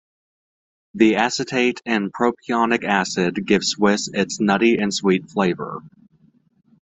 The 0.95 1.17
acetate 1.17 1.79
and 1.85 2.11
propionic 2.11 2.83
acid 2.83 3.45
give 3.45 3.63
Swiss 3.63 4.09
its 4.11 4.39
nutty 4.39 4.77
and 4.79 4.91
sweet 4.91 5.29
flavor. 5.29 5.83